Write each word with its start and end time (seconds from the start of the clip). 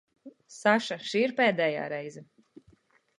Saša, 0.59 0.97
šī 1.09 1.21
ir 1.25 1.33
pēdējā 1.41 1.83
reize. 1.95 2.25